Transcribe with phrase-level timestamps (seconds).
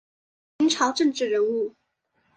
[0.57, 1.75] 明朝政治人物。